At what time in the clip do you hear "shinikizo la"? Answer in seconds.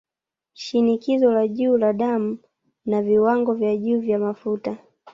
0.53-1.47